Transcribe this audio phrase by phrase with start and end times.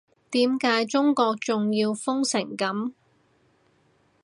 [0.31, 2.93] 點解中國仲要封成噉